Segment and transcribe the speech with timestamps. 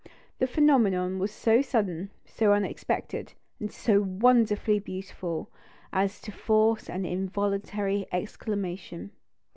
[0.39, 5.51] The phenomenon was so sudden, so unexpected, and so wonderfully beautiful,
[5.93, 9.11] as to force an involuntary exclamation."